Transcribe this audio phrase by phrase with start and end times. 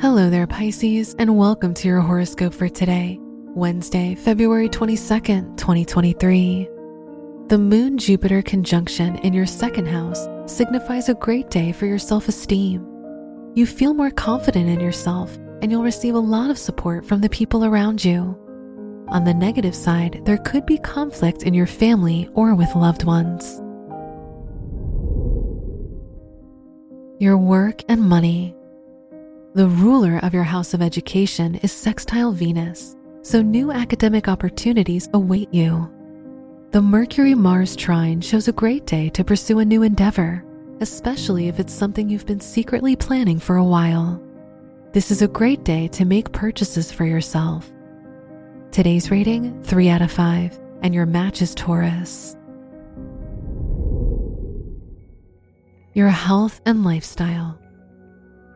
[0.00, 6.68] Hello there, Pisces, and welcome to your horoscope for today, Wednesday, February 22nd, 2023.
[7.48, 12.28] The Moon Jupiter conjunction in your second house signifies a great day for your self
[12.28, 12.86] esteem.
[13.56, 17.28] You feel more confident in yourself, and you'll receive a lot of support from the
[17.28, 18.38] people around you.
[19.08, 23.60] On the negative side, there could be conflict in your family or with loved ones.
[27.20, 28.54] Your work and money.
[29.58, 35.52] The ruler of your house of education is sextile Venus, so new academic opportunities await
[35.52, 35.92] you.
[36.70, 40.44] The Mercury Mars trine shows a great day to pursue a new endeavor,
[40.78, 44.22] especially if it's something you've been secretly planning for a while.
[44.92, 47.68] This is a great day to make purchases for yourself.
[48.70, 52.36] Today's rating 3 out of 5, and your match is Taurus.
[55.94, 57.58] Your health and lifestyle.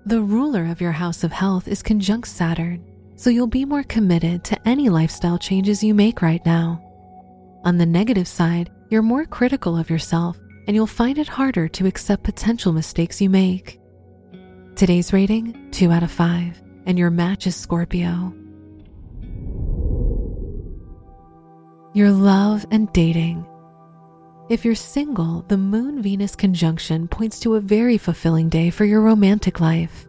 [0.04, 4.42] The ruler of your house of health is conjunct Saturn, so you'll be more committed
[4.44, 6.82] to any lifestyle changes you make right now.
[7.64, 10.36] On the negative side, you're more critical of yourself
[10.66, 13.80] and you'll find it harder to accept potential mistakes you make.
[14.74, 18.34] Today's rating 2 out of 5, and your match is Scorpio.
[21.94, 23.46] Your love and dating.
[24.52, 29.00] If you're single, the Moon Venus conjunction points to a very fulfilling day for your
[29.00, 30.06] romantic life.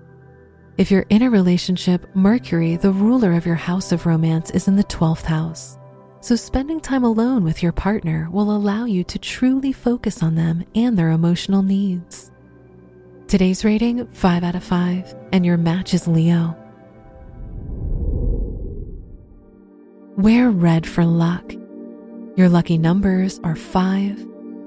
[0.77, 4.75] If you're in a relationship, Mercury, the ruler of your house of romance, is in
[4.75, 5.77] the 12th house.
[6.19, 10.65] So, spending time alone with your partner will allow you to truly focus on them
[10.75, 12.29] and their emotional needs.
[13.29, 16.53] Today's rating 5 out of 5, and your match is Leo.
[20.17, 21.53] Wear red for luck.
[22.35, 24.32] Your lucky numbers are 5,